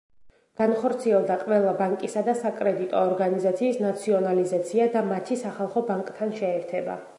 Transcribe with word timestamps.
განხორციელდა 0.59 1.35
ყველა 1.41 1.73
ბანკისა 1.81 2.23
და 2.29 2.35
საკრედიტო 2.39 3.03
ორგანიზაციის 3.11 3.79
ნაციონალიზაცია 3.85 4.91
და 4.99 5.07
მათი 5.13 5.41
სახალხო 5.45 5.85
ბანკთან 5.93 6.37
შეერთება. 6.43 7.01